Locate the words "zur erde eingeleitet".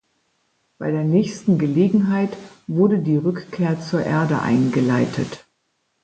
3.81-5.45